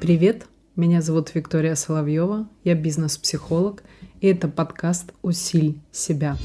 Привет, 0.00 0.46
меня 0.74 1.02
зовут 1.02 1.34
Виктория 1.34 1.74
Соловьева, 1.74 2.48
я 2.64 2.74
бизнес-психолог, 2.74 3.82
и 4.20 4.28
это 4.28 4.48
подкаст 4.48 5.12
«Усиль 5.22 5.80
себя». 5.92 6.36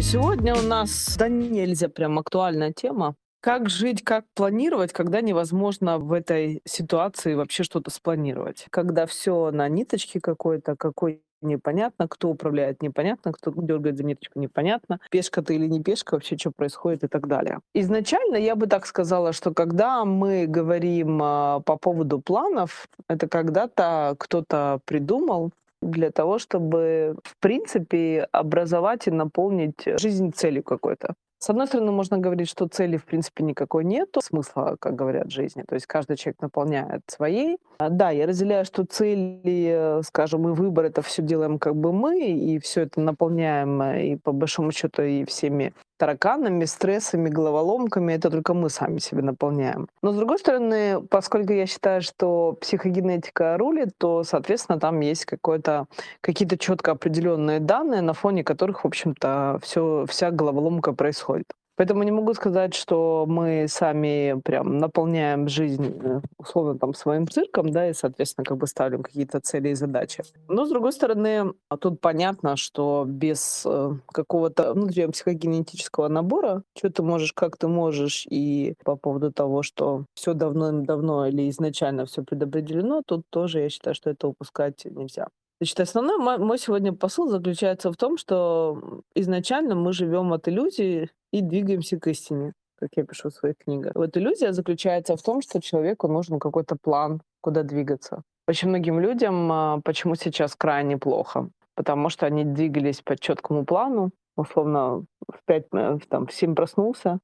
Сегодня 0.00 0.54
у 0.54 0.62
нас 0.62 1.16
да 1.18 1.28
нельзя 1.28 1.88
прям 1.88 2.18
актуальная 2.18 2.72
тема. 2.72 3.14
Как 3.40 3.68
жить, 3.68 4.04
как 4.04 4.26
планировать, 4.34 4.92
когда 4.92 5.20
невозможно 5.20 5.98
в 5.98 6.12
этой 6.12 6.60
ситуации 6.64 7.34
вообще 7.34 7.64
что-то 7.64 7.90
спланировать? 7.90 8.66
Когда 8.70 9.06
все 9.06 9.50
на 9.50 9.68
ниточке 9.68 10.20
какой-то, 10.20 10.76
какой 10.76 11.22
непонятно, 11.42 12.08
кто 12.08 12.28
управляет, 12.28 12.82
непонятно, 12.82 13.32
кто 13.32 13.52
дергает 13.54 13.96
за 13.96 14.04
ниточку, 14.04 14.38
непонятно, 14.38 15.00
пешка 15.10 15.42
ты 15.42 15.54
или 15.54 15.66
не 15.66 15.82
пешка, 15.82 16.14
вообще 16.14 16.36
что 16.36 16.50
происходит 16.50 17.04
и 17.04 17.08
так 17.08 17.26
далее. 17.26 17.60
Изначально 17.74 18.36
я 18.36 18.56
бы 18.56 18.66
так 18.66 18.86
сказала, 18.86 19.32
что 19.32 19.52
когда 19.52 20.04
мы 20.04 20.46
говорим 20.46 21.20
а, 21.22 21.60
по 21.60 21.76
поводу 21.76 22.20
планов, 22.20 22.86
это 23.08 23.28
когда-то 23.28 24.14
кто-то 24.18 24.80
придумал 24.84 25.50
для 25.82 26.10
того, 26.10 26.38
чтобы, 26.38 27.16
в 27.24 27.36
принципе, 27.40 28.28
образовать 28.32 29.08
и 29.08 29.10
наполнить 29.10 29.82
жизнь 29.98 30.32
целью 30.32 30.62
какой-то. 30.62 31.14
С 31.42 31.50
одной 31.50 31.66
стороны, 31.66 31.90
можно 31.90 32.18
говорить, 32.18 32.48
что 32.48 32.68
цели, 32.68 32.96
в 32.96 33.04
принципе, 33.04 33.42
никакой 33.42 33.84
нету, 33.84 34.20
смысла, 34.22 34.76
как 34.78 34.94
говорят, 34.94 35.32
жизни. 35.32 35.64
То 35.66 35.74
есть 35.74 35.88
каждый 35.88 36.16
человек 36.16 36.40
наполняет 36.40 37.02
своей. 37.08 37.58
А, 37.78 37.88
да, 37.88 38.10
я 38.10 38.28
разделяю, 38.28 38.64
что 38.64 38.84
цели, 38.84 40.00
скажем, 40.04 40.48
и 40.48 40.52
выбор— 40.52 40.84
это 40.86 41.02
все 41.02 41.20
делаем 41.20 41.58
как 41.58 41.74
бы 41.74 41.92
мы, 41.92 42.30
и 42.30 42.60
все 42.60 42.82
это 42.82 43.00
наполняем, 43.00 43.82
э, 43.82 44.06
и 44.06 44.16
по 44.16 44.30
большому 44.30 44.70
счету, 44.70 45.02
и 45.02 45.24
всеми 45.24 45.72
тараканами, 46.02 46.64
стрессами, 46.64 47.28
головоломками, 47.28 48.14
это 48.14 48.28
только 48.28 48.54
мы 48.54 48.70
сами 48.70 48.98
себе 48.98 49.22
наполняем. 49.22 49.86
Но 50.02 50.10
с 50.10 50.16
другой 50.16 50.40
стороны, 50.40 51.00
поскольку 51.00 51.52
я 51.52 51.66
считаю, 51.66 52.02
что 52.02 52.58
психогенетика 52.60 53.56
рулит, 53.56 53.90
то, 53.98 54.24
соответственно, 54.24 54.80
там 54.80 54.98
есть 54.98 55.24
какое-то, 55.26 55.86
какие-то 56.20 56.58
четко 56.58 56.90
определенные 56.90 57.60
данные, 57.60 58.00
на 58.00 58.14
фоне 58.14 58.42
которых, 58.42 58.82
в 58.82 58.86
общем-то, 58.88 59.60
все, 59.62 60.04
вся 60.08 60.32
головоломка 60.32 60.92
происходит. 60.92 61.46
Поэтому 61.82 62.04
не 62.04 62.12
могу 62.12 62.32
сказать, 62.34 62.74
что 62.74 63.24
мы 63.26 63.66
сами 63.68 64.40
прям 64.44 64.78
наполняем 64.78 65.48
жизнь 65.48 65.98
э, 66.00 66.20
условно 66.38 66.78
там 66.78 66.94
своим 66.94 67.26
цирком, 67.26 67.72
да, 67.72 67.90
и, 67.90 67.92
соответственно, 67.92 68.44
как 68.44 68.56
бы 68.56 68.68
ставим 68.68 69.02
какие-то 69.02 69.40
цели 69.40 69.70
и 69.70 69.74
задачи. 69.74 70.22
Но, 70.46 70.64
с 70.64 70.68
другой 70.68 70.92
стороны, 70.92 71.54
тут 71.80 72.00
понятно, 72.00 72.56
что 72.56 73.04
без 73.04 73.64
э, 73.66 73.96
какого-то 74.06 74.74
внутреннего 74.74 75.10
психогенетического 75.10 76.06
набора, 76.06 76.62
что 76.78 76.88
ты 76.88 77.02
можешь, 77.02 77.32
как 77.32 77.56
ты 77.56 77.66
можешь, 77.66 78.28
и 78.30 78.74
по 78.84 78.94
поводу 78.94 79.32
того, 79.32 79.64
что 79.64 80.04
все 80.14 80.34
давно-давно 80.34 81.26
или 81.26 81.50
изначально 81.50 82.06
все 82.06 82.22
предопределено, 82.22 83.02
тут 83.04 83.22
тоже 83.28 83.58
я 83.58 83.68
считаю, 83.68 83.96
что 83.96 84.10
это 84.10 84.28
упускать 84.28 84.84
нельзя. 84.84 85.26
Значит, 85.62 85.80
основной 85.80 86.18
мой, 86.18 86.58
сегодня 86.58 86.92
посыл 86.92 87.28
заключается 87.28 87.92
в 87.92 87.96
том, 87.96 88.18
что 88.18 89.02
изначально 89.16 89.74
мы 89.74 89.92
живем 89.92 90.32
от 90.32 90.46
иллюзии 90.46 91.10
и 91.32 91.40
двигаемся 91.40 91.98
к 91.98 92.06
истине, 92.06 92.52
как 92.76 92.90
я 92.96 93.04
пишу 93.04 93.30
в 93.30 93.34
своих 93.34 93.56
книгах. 93.58 93.92
Вот 93.94 94.16
иллюзия 94.16 94.52
заключается 94.52 95.16
в 95.16 95.22
том, 95.22 95.42
что 95.42 95.60
человеку 95.60 96.08
нужен 96.08 96.38
какой-то 96.38 96.76
план, 96.80 97.22
куда 97.40 97.62
двигаться. 97.62 98.22
Очень 98.46 98.68
многим 98.68 99.00
людям 99.00 99.50
а, 99.52 99.80
почему 99.84 100.14
сейчас 100.14 100.56
крайне 100.56 100.98
плохо? 100.98 101.48
Потому 101.74 102.10
что 102.10 102.26
они 102.26 102.44
двигались 102.44 103.00
по 103.00 103.16
четкому 103.16 103.64
плану, 103.64 104.10
условно, 104.36 105.04
в 105.28 105.44
5, 105.46 105.66
э, 105.72 105.98
там, 106.08 106.26
в 106.26 106.32
7 106.32 106.54
проснулся, 106.54 107.18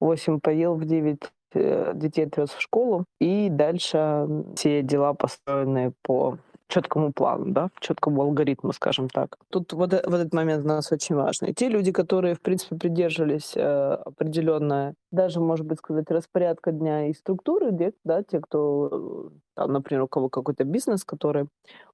в 0.00 0.06
8 0.06 0.40
поел, 0.40 0.74
в 0.74 0.84
9 0.84 1.18
э, 1.54 1.92
детей 1.94 2.26
отвез 2.26 2.50
в 2.50 2.60
школу, 2.60 3.04
и 3.20 3.48
дальше 3.48 4.26
все 4.54 4.82
дела 4.82 5.14
построены 5.14 5.92
по 6.02 6.38
четкому 6.68 7.12
плану, 7.12 7.52
да, 7.52 7.70
четкому 7.80 8.22
алгоритму, 8.22 8.72
скажем 8.72 9.08
так. 9.08 9.36
Тут 9.50 9.72
вот, 9.72 9.92
э, 9.92 10.02
в 10.04 10.14
этот 10.14 10.32
момент 10.34 10.64
у 10.64 10.68
нас 10.68 10.90
очень 10.92 11.14
важно. 11.14 11.46
И 11.46 11.54
те 11.54 11.68
люди, 11.68 11.92
которые, 11.92 12.34
в 12.34 12.40
принципе, 12.40 12.76
придерживались 12.76 13.56
э, 13.56 13.94
определенной, 14.04 14.94
даже, 15.10 15.40
может 15.40 15.66
быть, 15.66 15.78
сказать, 15.78 16.10
распорядка 16.10 16.72
дня 16.72 17.08
и 17.08 17.14
структуры, 17.14 17.70
где, 17.70 17.92
да, 18.04 18.22
те, 18.22 18.40
кто, 18.40 19.30
э, 19.32 19.38
там, 19.54 19.72
например, 19.72 20.02
у 20.02 20.08
кого 20.08 20.28
какой-то 20.28 20.64
бизнес, 20.64 21.04
который 21.04 21.46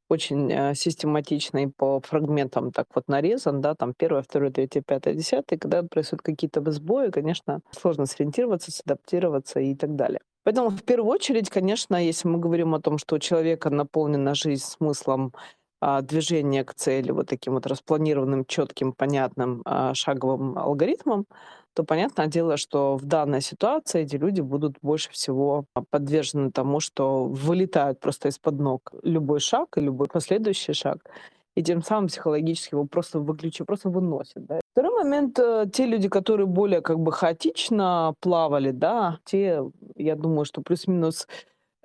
очень 0.08 0.50
э, 0.52 0.74
систематичный 0.74 1.68
по 1.68 2.00
фрагментам 2.00 2.72
так 2.72 2.86
вот 2.94 3.08
нарезан, 3.08 3.60
да, 3.60 3.74
там 3.74 3.94
первое, 3.94 4.22
второе, 4.22 4.50
третье, 4.50 4.82
пятое, 4.82 5.14
десятое, 5.14 5.58
когда 5.58 5.82
происходят 5.82 6.22
какие-то 6.22 6.68
сбои, 6.70 7.10
конечно, 7.10 7.60
сложно 7.70 8.06
сориентироваться, 8.06 8.70
садаптироваться 8.70 9.60
и 9.60 9.74
так 9.74 9.96
далее. 9.96 10.20
Поэтому 10.44 10.70
в 10.70 10.82
первую 10.82 11.10
очередь, 11.10 11.50
конечно, 11.50 11.96
если 11.96 12.28
мы 12.28 12.38
говорим 12.38 12.74
о 12.74 12.80
том, 12.80 12.98
что 12.98 13.16
у 13.16 13.18
человека 13.18 13.70
наполнена 13.70 14.34
жизнь 14.34 14.64
смыслом 14.64 15.32
а, 15.80 16.00
движения 16.02 16.64
к 16.64 16.74
цели 16.74 17.10
вот 17.10 17.28
таким 17.28 17.54
вот 17.54 17.66
распланированным, 17.66 18.44
четким, 18.44 18.92
понятным 18.92 19.62
а, 19.64 19.94
шаговым 19.94 20.58
алгоритмом, 20.58 21.26
то 21.74 21.84
понятное 21.84 22.26
дело, 22.26 22.56
что 22.56 22.96
в 22.96 23.04
данной 23.04 23.40
ситуации 23.40 24.02
эти 24.02 24.16
люди 24.16 24.40
будут 24.40 24.76
больше 24.82 25.10
всего 25.10 25.64
подвержены 25.90 26.50
тому, 26.50 26.80
что 26.80 27.24
вылетают 27.24 27.98
просто 27.98 28.28
из-под 28.28 28.60
ног. 28.60 28.92
Любой 29.02 29.40
шаг 29.40 29.76
и 29.76 29.80
любой 29.80 30.08
последующий 30.08 30.74
шаг 30.74 30.98
и 31.54 31.62
тем 31.62 31.82
самым 31.82 32.08
психологически 32.08 32.74
его 32.74 32.84
просто 32.84 33.20
выключи, 33.20 33.64
просто 33.64 33.90
выносит. 33.90 34.46
Да. 34.46 34.60
Второй 34.72 35.04
момент, 35.04 35.38
э, 35.38 35.66
те 35.72 35.86
люди, 35.86 36.08
которые 36.08 36.46
более 36.46 36.80
как 36.80 36.98
бы 36.98 37.12
хаотично 37.12 38.14
плавали, 38.20 38.70
да, 38.70 39.18
те, 39.24 39.62
я 39.96 40.16
думаю, 40.16 40.44
что 40.44 40.62
плюс-минус 40.62 41.28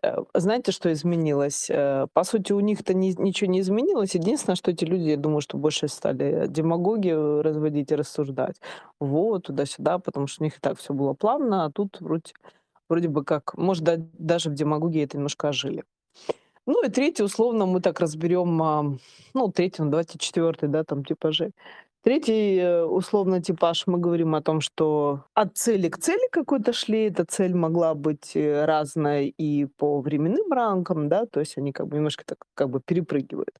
э, 0.04 0.16
знаете, 0.34 0.72
что 0.72 0.92
изменилось? 0.92 1.70
Э, 1.70 2.08
по 2.14 2.24
сути, 2.24 2.54
у 2.54 2.62
них-то 2.62 2.94
ни, 2.94 3.14
ничего 3.22 3.52
не 3.52 3.60
изменилось. 3.60 4.16
Единственное, 4.16 4.56
что 4.56 4.72
эти 4.72 4.86
люди, 4.86 5.10
я 5.10 5.18
думаю, 5.18 5.42
что 5.42 5.58
больше 5.58 5.90
стали 5.90 6.48
демагогию 6.48 7.42
разводить 7.42 7.92
и 7.92 7.96
рассуждать. 7.96 8.56
Вот, 9.02 9.48
туда-сюда, 9.48 10.00
потому 10.00 10.28
что 10.28 10.44
у 10.44 10.46
них 10.46 10.58
и 10.58 10.62
так 10.62 10.78
все 10.80 10.94
было 10.94 11.14
плавно, 11.14 11.66
а 11.66 11.72
тут 11.72 12.00
вроде, 12.00 12.32
вроде 12.88 13.10
бы 13.10 13.26
как, 13.26 13.58
может, 13.58 13.84
даже 14.18 14.50
в 14.50 14.54
демагогии 14.54 15.04
это 15.04 15.18
немножко 15.18 15.50
ожили. 15.50 15.84
Ну 16.68 16.84
и 16.84 16.90
третий, 16.90 17.24
условно, 17.24 17.66
мы 17.66 17.80
так 17.82 18.00
разберем, 18.02 19.00
ну, 19.34 19.52
третий, 19.52 19.84
ну, 19.84 19.90
давайте 19.90 20.18
четвертый, 20.20 20.68
да, 20.70 20.84
там 20.84 21.06
типажи. 21.06 21.52
Третий, 22.04 22.58
э, 22.58 22.84
условно, 22.86 23.42
типаж, 23.42 23.88
мы 23.88 24.00
говорим 24.00 24.36
о 24.36 24.42
том, 24.42 24.62
что 24.62 25.24
от 25.34 25.58
цели 25.58 25.90
к 25.90 25.98
цели 25.98 26.28
какой-то 26.32 26.74
шли. 26.74 27.08
Эта 27.08 27.26
цель 27.26 27.54
могла 27.54 27.94
быть 27.96 28.36
э, 28.36 28.66
разная 28.66 29.24
и 29.26 29.66
по 29.66 30.02
временным 30.02 30.52
рамкам, 30.52 31.10
да, 31.10 31.26
то 31.26 31.40
есть 31.40 31.58
они 31.58 31.72
как 31.72 31.88
бы 31.88 31.98
немножко 31.98 32.24
так 32.26 32.40
как 32.54 32.70
бы 32.70 32.80
перепрыгивают. 32.82 33.58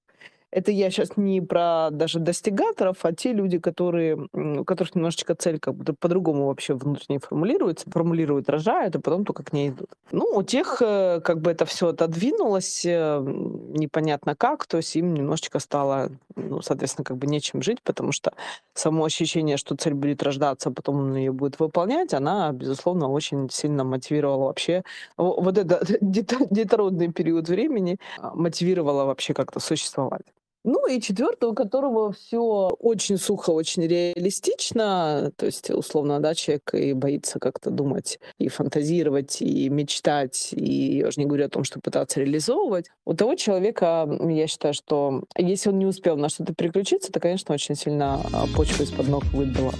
Это 0.50 0.72
я 0.72 0.90
сейчас 0.90 1.18
не 1.18 1.42
про 1.42 1.90
даже 1.92 2.20
достигаторов, 2.20 3.04
а 3.04 3.12
те 3.12 3.34
люди, 3.34 3.60
которые, 3.60 4.28
у 4.34 4.64
которых 4.64 4.96
немножечко 4.96 5.36
цель 5.36 5.60
как 5.60 5.76
бы 5.76 5.94
по-другому 5.94 6.48
вообще 6.48 6.74
внутренне 6.74 7.20
формулируется, 7.20 7.90
формулируют, 7.92 8.50
рожают, 8.50 8.96
и 8.96 9.00
потом 9.00 9.26
только 9.26 9.44
к 9.44 9.52
ней 9.52 9.70
идут. 9.70 9.90
Ну, 10.12 10.26
у 10.26 10.44
тех 10.44 10.82
э, 10.82 11.20
как 11.22 11.42
бы 11.42 11.52
это 11.52 11.66
все 11.66 11.90
отодвинулось, 11.90 12.86
э, 12.86 13.20
непонятно 13.22 14.36
как, 14.36 14.66
то 14.68 14.78
есть 14.78 14.96
им 14.96 15.14
немножечко 15.14 15.60
стало, 15.60 16.12
ну, 16.36 16.62
соответственно, 16.62 17.04
как 17.04 17.18
бы 17.18 17.28
нечем 17.28 17.62
жить, 17.62 17.82
потому 17.84 18.14
что 18.14 18.32
само 18.74 19.04
ощущение, 19.04 19.58
что 19.58 19.76
цель 19.76 19.96
будет 19.96 20.24
рождаться, 20.24 20.70
а 20.70 20.72
потом 20.72 20.98
он 21.00 21.16
ее 21.16 21.34
будет 21.34 21.60
выполнять, 21.60 22.14
она, 22.14 22.54
безусловно, 22.54 23.10
очень 23.10 23.50
сильно 23.50 23.84
мотивировала 23.84 24.46
вообще 24.46 24.84
вот 25.18 25.58
этот 25.58 25.92
детородный 26.02 27.12
период 27.12 27.50
времени, 27.50 27.98
а, 28.20 28.34
мотивировала 28.34 29.04
вообще 29.04 29.34
как-то 29.34 29.60
существовать. 29.60 30.24
Ну 30.64 30.88
и 30.88 31.00
четвертый, 31.00 31.50
у 31.50 31.54
которого 31.54 32.12
все 32.12 32.70
очень 32.80 33.18
сухо, 33.18 33.52
очень 33.52 33.84
реалистично, 33.88 35.32
то 35.38 35.46
есть 35.46 35.70
условно, 35.70 36.20
да, 36.20 36.36
человек 36.36 36.74
и 36.74 36.94
боится 36.94 37.40
как-то 37.40 37.70
думать 37.70 38.20
и 38.38 38.50
фантазировать, 38.50 39.42
и 39.42 39.70
мечтать, 39.70 40.50
и 40.52 40.98
я 40.98 41.08
уже 41.08 41.22
не 41.22 41.26
говорю 41.26 41.46
о 41.46 41.50
том, 41.50 41.64
что 41.64 41.80
пытаться 41.80 42.20
реализовывать. 42.20 42.88
У 43.06 43.14
того 43.14 43.36
человека, 43.36 44.08
я 44.28 44.48
считаю, 44.48 44.74
что 44.74 45.24
если 45.38 45.70
он 45.70 45.80
не 45.80 45.86
успел 45.86 46.18
на 46.18 46.30
что-то 46.30 46.54
переключиться, 46.54 47.12
то, 47.12 47.20
конечно, 47.20 47.54
очень 47.54 47.76
сильно 47.76 48.22
а, 48.34 48.46
почву 48.56 48.84
из-под 48.84 49.08
ног 49.08 49.24
выбило. 49.34 49.72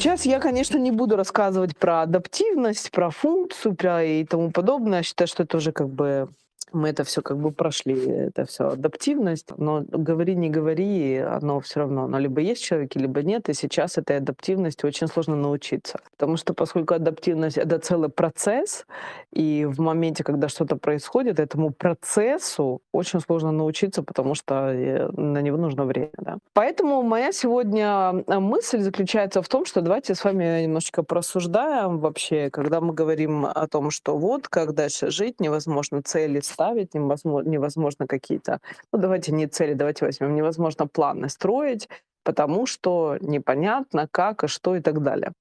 Сейчас 0.00 0.24
я, 0.24 0.40
конечно, 0.40 0.78
не 0.78 0.92
буду 0.92 1.16
рассказывать 1.16 1.76
про 1.76 2.02
адаптивность, 2.02 2.90
про 2.90 3.10
функцию, 3.10 3.74
про 3.74 4.02
и 4.02 4.24
тому 4.24 4.50
подобное. 4.50 5.00
Я 5.00 5.02
считаю, 5.02 5.28
что 5.28 5.42
это 5.42 5.58
уже 5.58 5.72
как 5.72 5.90
бы 5.90 6.30
мы 6.72 6.88
это 6.88 7.04
все 7.04 7.22
как 7.22 7.38
бы 7.38 7.50
прошли, 7.50 7.94
это 7.94 8.44
все 8.44 8.68
адаптивность, 8.68 9.46
но 9.56 9.84
говори, 9.88 10.34
не 10.34 10.50
говори, 10.50 11.18
оно 11.18 11.60
все 11.60 11.80
равно, 11.80 12.04
оно 12.04 12.18
либо 12.18 12.40
есть 12.40 12.60
в 12.60 12.98
либо 12.98 13.22
нет, 13.22 13.48
и 13.48 13.54
сейчас 13.54 13.98
этой 13.98 14.16
адаптивности 14.16 14.86
очень 14.86 15.06
сложно 15.06 15.36
научиться. 15.36 16.00
Потому 16.12 16.36
что 16.36 16.54
поскольку 16.54 16.94
адаптивность— 16.94 17.58
это 17.58 17.78
целый 17.78 18.08
процесс, 18.08 18.86
и 19.32 19.64
в 19.64 19.80
моменте, 19.80 20.24
когда 20.24 20.48
что-то 20.48 20.76
происходит, 20.76 21.38
этому 21.38 21.70
процессу 21.70 22.80
очень 22.92 23.20
сложно 23.20 23.52
научиться, 23.52 24.02
потому 24.02 24.34
что 24.34 24.72
э, 24.72 25.08
на 25.12 25.40
него 25.40 25.56
нужно 25.56 25.84
время. 25.84 26.10
Да? 26.18 26.38
Поэтому 26.52 27.02
моя 27.02 27.32
сегодня 27.32 28.24
э, 28.26 28.38
мысль 28.38 28.80
заключается 28.80 29.42
в 29.42 29.48
том, 29.48 29.64
что 29.64 29.80
давайте 29.80 30.14
с 30.14 30.24
вами 30.24 30.62
немножечко 30.62 31.02
просуждаем 31.02 31.98
вообще, 31.98 32.50
когда 32.50 32.80
мы 32.80 32.92
говорим 32.92 33.46
о 33.46 33.66
том, 33.66 33.90
что 33.90 34.16
вот 34.16 34.48
как 34.48 34.74
дальше 34.74 35.10
жить, 35.10 35.40
невозможно 35.40 36.02
цели 36.02 36.40
ставить, 36.60 36.94
невозможно, 36.94 37.48
невозможно 37.48 38.06
какие-то, 38.06 38.58
ну 38.92 38.98
давайте 38.98 39.32
не 39.32 39.46
цели, 39.46 39.74
давайте 39.74 40.04
возьмем, 40.04 40.34
невозможно 40.34 40.86
планы 40.86 41.28
строить, 41.30 41.88
потому 42.22 42.66
что 42.66 43.16
непонятно 43.20 44.06
как 44.10 44.44
и 44.44 44.46
что 44.46 44.76
и 44.76 44.80
так 44.80 45.02
далее. 45.02 45.32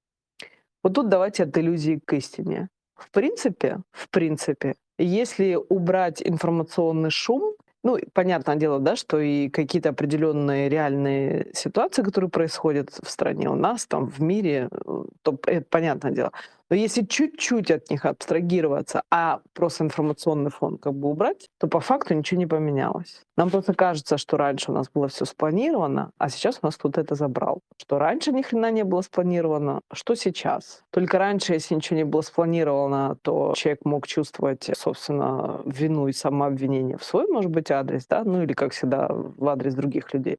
Вот 0.84 0.94
тут 0.94 1.10
давайте 1.10 1.44
от 1.44 1.58
иллюзии 1.58 2.00
к 2.06 2.14
истине. 2.14 2.70
В 2.96 3.12
принципе, 3.12 3.80
в 3.92 4.10
принципе, 4.10 4.76
если 4.98 5.58
убрать 5.70 6.22
информационный 6.26 7.10
шум, 7.10 7.54
ну, 7.84 7.98
понятное 8.14 8.56
дело, 8.56 8.80
да, 8.80 8.96
что 8.96 9.20
и 9.20 9.50
какие-то 9.50 9.90
определенные 9.90 10.70
реальные 10.70 11.48
ситуации, 11.54 12.04
которые 12.04 12.30
происходят 12.30 12.90
в 12.92 13.10
стране 13.10 13.50
у 13.50 13.56
нас, 13.56 13.86
там, 13.88 14.08
в 14.08 14.22
мире, 14.22 14.70
э, 14.72 15.04
то 15.22 15.38
это 15.48 15.66
понятное 15.70 16.12
дело. 16.12 16.32
Но 16.70 16.76
если 16.76 17.04
чуть-чуть 17.04 17.72
от 17.72 17.90
них 17.90 18.06
абстрагироваться, 18.06 19.04
а 19.10 19.42
просто 19.54 19.84
информационный 19.84 20.52
фон 20.52 20.78
как 20.78 20.94
бы 20.94 21.10
убрать, 21.10 21.50
то 21.58 21.68
по 21.68 21.80
факту 21.80 22.14
ничего 22.14 22.40
не 22.40 22.46
поменялось. 22.46 23.24
Нам 23.38 23.50
просто 23.50 23.74
кажется, 23.74 24.18
что 24.18 24.38
раньше 24.38 24.72
у 24.72 24.74
нас 24.76 24.90
было 24.94 25.08
все 25.08 25.26
спланировано, 25.26 26.12
а 26.18 26.30
сейчас 26.30 26.60
у 26.62 26.66
нас 26.68 26.76
кто-то 26.78 27.02
это 27.02 27.16
забрал. 27.16 27.62
Что 27.78 27.98
раньше 27.98 28.32
ни 28.32 28.42
хрена 28.42 28.70
не 28.72 28.84
было 28.84 29.02
спланировано, 29.02 29.82
что 29.92 30.16
сейчас. 30.16 30.84
Только 30.92 31.18
раньше, 31.18 31.54
если 31.54 31.76
ничего 31.76 31.98
не 31.98 32.06
было 32.06 32.22
спланировано, 32.22 33.18
то 33.22 33.54
человек 33.56 33.86
мог 33.86 34.06
чувствовать, 34.06 34.70
собственно, 34.76 35.62
вину 35.66 36.08
и 36.08 36.14
самообвинение 36.14 36.98
в 36.98 37.04
свой, 37.04 37.28
может 37.28 37.50
быть, 37.50 37.72
адрес, 37.72 38.06
да, 38.08 38.24
ну 38.24 38.44
или, 38.44 38.54
как 38.54 38.74
всегда, 38.74 39.08
в 39.10 39.48
адрес 39.48 39.74
других 39.74 40.14
людей 40.14 40.38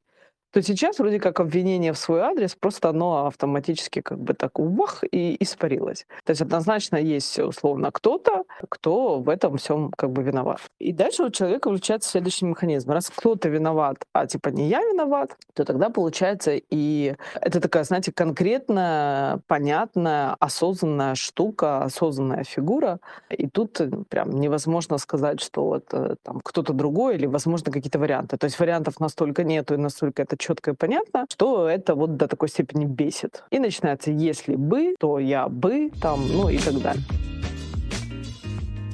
то 0.52 0.62
сейчас 0.62 0.98
вроде 0.98 1.20
как 1.20 1.40
обвинение 1.40 1.92
в 1.92 1.98
свой 1.98 2.20
адрес, 2.20 2.54
просто 2.54 2.88
оно 2.88 3.26
автоматически 3.26 4.00
как 4.00 4.18
бы 4.18 4.34
так 4.34 4.58
вах 4.58 5.04
и 5.10 5.36
испарилось. 5.40 6.06
То 6.24 6.30
есть 6.30 6.42
однозначно 6.42 6.96
есть 6.96 7.38
условно 7.38 7.90
кто-то, 7.90 8.44
кто 8.68 9.20
в 9.20 9.28
этом 9.28 9.56
всем 9.56 9.90
как 9.90 10.10
бы 10.10 10.22
виноват. 10.22 10.60
И 10.78 10.92
дальше 10.92 11.24
у 11.24 11.30
человека 11.30 11.68
включается 11.70 12.10
следующий 12.10 12.46
механизм. 12.46 12.90
Раз 12.90 13.10
кто-то 13.10 13.48
виноват, 13.48 13.98
а 14.12 14.26
типа 14.26 14.48
не 14.48 14.68
я 14.68 14.80
виноват, 14.80 15.36
то 15.54 15.64
тогда 15.64 15.90
получается 15.90 16.52
и 16.70 17.14
это 17.34 17.60
такая, 17.60 17.84
знаете, 17.84 18.12
конкретная, 18.12 19.40
понятная, 19.46 20.36
осознанная 20.40 21.14
штука, 21.14 21.84
осознанная 21.84 22.44
фигура. 22.44 22.98
И 23.30 23.46
тут 23.48 23.80
прям 24.08 24.30
невозможно 24.30 24.98
сказать, 24.98 25.40
что 25.40 25.64
вот 25.64 25.84
э, 25.92 26.16
там 26.22 26.40
кто-то 26.42 26.72
другой 26.72 27.16
или, 27.16 27.26
возможно, 27.26 27.72
какие-то 27.72 27.98
варианты. 27.98 28.36
То 28.36 28.46
есть 28.46 28.58
вариантов 28.58 29.00
настолько 29.00 29.44
нету 29.44 29.74
и 29.74 29.76
настолько 29.76 30.22
это 30.22 30.36
четко 30.40 30.72
и 30.72 30.74
понятно, 30.74 31.26
что 31.30 31.68
это 31.68 31.94
вот 31.94 32.16
до 32.16 32.26
такой 32.26 32.48
степени 32.48 32.86
бесит. 32.86 33.44
И 33.50 33.58
начинается 33.58 34.10
«если 34.10 34.56
бы», 34.56 34.94
то 34.98 35.18
«я 35.18 35.48
бы», 35.48 35.90
там, 36.02 36.20
ну 36.32 36.48
и 36.48 36.58
так 36.58 36.80
далее. 36.80 37.04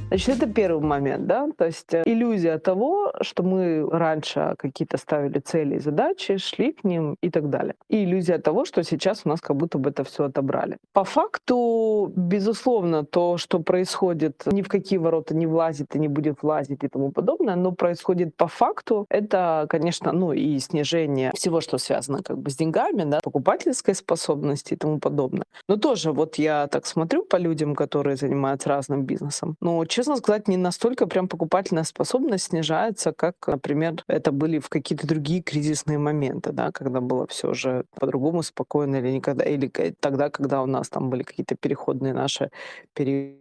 Значит, 0.09 0.37
это 0.37 0.47
первый 0.47 0.87
момент, 0.87 1.27
да, 1.27 1.49
то 1.59 1.67
есть 1.67 1.93
э, 1.93 2.03
иллюзия 2.07 2.59
того, 2.59 3.13
что 3.23 3.43
мы 3.43 3.89
раньше 3.91 4.55
какие-то 4.57 4.99
ставили 4.99 5.41
цели 5.41 5.75
и 5.75 5.79
задачи, 5.81 6.37
шли 6.37 6.73
к 6.73 6.85
ним 6.85 7.17
и 7.21 7.29
так 7.29 7.51
далее. 7.51 7.75
И 7.89 8.05
иллюзия 8.05 8.39
того, 8.39 8.65
что 8.65 8.85
сейчас 8.85 9.23
у 9.25 9.29
нас 9.29 9.41
как 9.41 9.57
будто 9.57 9.79
бы 9.79 9.91
это 9.91 10.05
все 10.05 10.25
отобрали. 10.25 10.77
По 10.93 11.03
факту, 11.03 12.13
безусловно, 12.15 13.05
то, 13.05 13.37
что 13.37 13.59
происходит, 13.59 14.45
ни 14.47 14.63
в 14.63 14.69
какие 14.69 14.99
ворота 14.99 15.35
не 15.35 15.47
влазит 15.47 15.97
и 15.97 15.99
не 15.99 16.09
будет 16.09 16.41
влазить 16.41 16.85
и 16.85 16.89
тому 16.89 17.11
подобное, 17.11 17.57
но 17.57 17.73
происходит 17.73 18.37
по 18.37 18.47
факту, 18.47 19.07
это, 19.11 19.67
конечно, 19.69 20.13
ну 20.13 20.33
и 20.33 20.61
снижение 20.61 21.33
всего, 21.35 21.61
что 21.61 21.79
связано 21.79 22.23
как 22.23 22.39
бы 22.39 22.51
с 22.51 22.57
деньгами, 22.57 23.03
да, 23.03 23.19
покупательской 23.25 23.95
способности 23.95 24.75
и 24.75 24.77
тому 24.77 25.01
подобное. 25.01 25.47
Но 25.69 25.77
тоже 25.77 26.13
вот 26.13 26.37
я 26.37 26.69
так 26.69 26.87
смотрю 26.87 27.25
по 27.25 27.37
людям, 27.37 27.75
которые 27.75 28.15
занимаются 28.15 28.69
разным 28.69 29.03
бизнесом, 29.03 29.57
но 29.61 29.85
честно 29.97 30.17
сказать, 30.17 30.47
не 30.47 30.59
настолько 30.59 31.07
прям 31.07 31.27
покупательная 31.27 31.85
способность 31.85 32.45
снижается, 32.45 33.13
как, 33.13 33.35
например, 33.47 34.05
это 34.09 34.31
были 34.31 34.59
в 34.59 34.69
какие-то 34.69 35.07
другие 35.07 35.43
кризисные 35.43 35.97
моменты, 35.97 36.53
да, 36.53 36.71
когда 36.71 37.01
было 37.01 37.27
все 37.27 37.55
же 37.55 37.85
по-другому 37.99 38.43
спокойно 38.43 38.97
или 38.97 39.11
никогда, 39.11 39.45
или 39.45 39.69
тогда, 40.01 40.29
когда 40.29 40.63
у 40.63 40.67
нас 40.67 40.91
там 40.91 41.09
были 41.09 41.23
какие-то 41.23 41.55
переходные 41.55 42.13
наши 42.13 42.51
периоды 42.93 43.41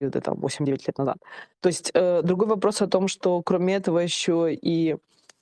там 0.00 0.34
8-9 0.40 0.66
лет 0.66 0.98
назад. 0.98 1.18
То 1.60 1.68
есть 1.68 1.92
э, 1.94 2.22
другой 2.22 2.48
вопрос 2.48 2.82
о 2.82 2.88
том, 2.88 3.06
что 3.06 3.40
кроме 3.42 3.76
этого 3.76 4.00
еще 4.00 4.52
и 4.52 4.96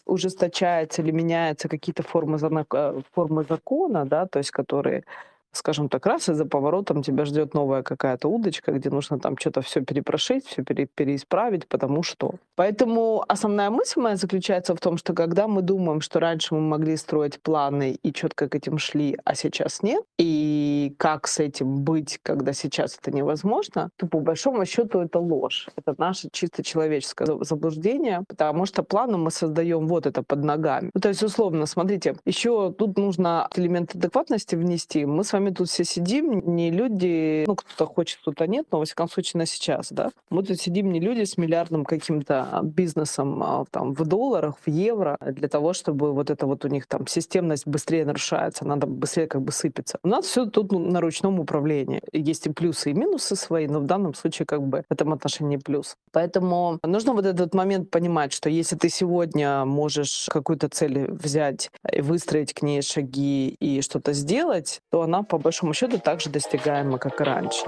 ужесточается 0.05 1.01
или 1.01 1.11
меняются 1.11 1.69
какие-то 1.69 2.03
формы, 2.03 2.39
э, 2.39 3.01
формы 3.15 3.45
закона, 3.49 4.05
да, 4.05 4.27
то 4.27 4.41
есть 4.41 4.51
которые 4.51 5.05
скажем 5.55 5.89
так, 5.89 6.07
раз, 6.07 6.29
и 6.29 6.35
за 6.35 6.45
поворотом 6.45 7.03
тебя 7.03 7.25
ждет 7.25 7.55
новая 7.55 7.83
какая-то 7.83 8.29
удочка, 8.29 8.73
где 8.73 8.91
нужно 8.91 9.19
там 9.19 9.39
что-то 9.39 9.63
все 9.63 9.81
перепрошить, 9.81 10.47
все 10.47 10.63
пере, 10.63 10.87
переисправить, 10.87 11.67
потому 11.69 12.03
что. 12.03 12.35
Поэтому 12.57 13.25
основная 13.29 13.71
мысль 13.71 14.01
моя 14.01 14.17
заключается 14.17 14.75
в 14.75 14.81
том, 14.81 14.97
что 14.97 15.13
когда 15.13 15.49
мы 15.49 15.63
думаем, 15.63 16.01
что 16.01 16.21
раньше 16.21 16.55
мы 16.55 16.61
могли 16.61 16.97
строить 16.97 17.41
планы 17.41 17.97
и 18.03 18.13
четко 18.13 18.49
к 18.49 18.55
этим 18.55 18.79
шли, 18.79 19.17
а 19.25 19.35
сейчас 19.35 19.83
нет, 19.83 20.03
и 20.19 20.95
как 20.99 21.27
с 21.27 21.41
этим 21.41 21.77
быть, 21.83 22.19
когда 22.23 22.53
сейчас 22.53 22.99
это 23.01 23.11
невозможно, 23.11 23.91
то 23.97 24.07
по 24.07 24.21
большому 24.21 24.65
счету 24.67 25.01
это 25.01 25.19
ложь. 25.19 25.69
Это 25.77 25.95
наше 25.99 26.29
чисто 26.33 26.63
человеческое 26.63 27.39
заблуждение, 27.41 28.25
потому 28.29 28.67
что 28.67 28.83
планы 28.83 29.19
мы 29.19 29.31
создаем 29.31 29.87
вот 29.87 30.07
это 30.07 30.23
под 30.23 30.45
ногами. 30.45 30.91
Ну, 30.95 31.01
то 31.01 31.09
есть, 31.09 31.23
условно, 31.23 31.67
смотрите, 31.67 32.17
еще 32.25 32.73
тут 32.73 32.99
нужно 32.99 33.49
элемент 33.57 33.95
адекватности 33.95 34.57
внести. 34.57 35.05
Мы 35.05 35.25
с 35.25 35.33
вами 35.33 35.44
тут 35.51 35.69
все 35.69 35.85
сидим, 35.85 36.55
не 36.55 36.71
люди, 36.71 37.45
ну, 37.47 37.57
кто-то 37.57 37.87
хочет, 37.87 38.19
кто-то 38.21 38.47
нет, 38.47 38.67
но, 38.71 38.79
во 38.79 38.85
всяком 38.85 39.09
случае, 39.09 39.39
на 39.39 39.47
сейчас, 39.47 39.91
да. 39.91 40.11
Мы 40.31 40.43
тут 40.43 40.61
сидим 40.61 40.93
не 40.93 41.01
люди 41.01 41.25
с 41.25 41.37
миллиардным 41.37 41.85
каким-то 41.85 42.61
бизнесом 42.63 43.43
а, 43.43 43.65
там 43.71 43.95
в 43.95 44.05
долларах, 44.05 44.57
в 44.65 44.71
евро, 44.71 45.17
для 45.21 45.49
того, 45.49 45.73
чтобы 45.73 46.13
вот 46.13 46.31
это 46.31 46.47
вот 46.47 46.65
у 46.65 46.69
них 46.69 46.87
там 46.87 47.07
системность 47.07 47.67
быстрее 47.67 48.05
нарушается, 48.05 48.67
надо 48.67 48.87
быстрее 48.87 49.27
как 49.27 49.43
бы 49.43 49.53
сыпется. 49.53 49.99
У 50.03 50.09
нас 50.09 50.27
все 50.27 50.47
тут 50.47 50.73
на 50.73 51.01
ручном 51.01 51.41
управлении. 51.41 52.01
Есть 52.13 52.47
и 52.47 52.51
плюсы, 52.51 52.91
и 52.91 52.95
минусы 52.95 53.37
свои, 53.37 53.67
но 53.67 53.81
в 53.81 53.87
данном 53.87 54.15
случае 54.15 54.47
как 54.47 54.63
бы 54.63 54.85
в 54.89 54.93
этом 54.93 55.13
отношении 55.13 55.57
плюс. 55.57 55.97
Поэтому 56.13 56.79
нужно 56.83 57.13
вот 57.13 57.27
этот 57.27 57.55
момент 57.55 57.91
понимать, 57.91 58.33
что 58.33 58.49
если 58.49 58.77
ты 58.77 58.89
сегодня 58.89 59.65
можешь 59.65 60.29
какую-то 60.31 60.69
цель 60.69 61.11
взять 61.11 61.71
и 61.93 62.01
выстроить 62.01 62.55
к 62.55 62.63
ней 62.63 62.83
шаги 62.83 63.57
и 63.61 63.81
что-то 63.83 64.13
сделать, 64.13 64.81
то 64.91 65.03
она 65.03 65.23
по 65.35 65.39
большому 65.39 65.75
счету 65.75 65.99
так 65.99 66.21
же 66.21 66.31
достигаема, 66.31 66.99
как 66.99 67.21
и 67.21 67.25
раньше. 67.25 67.67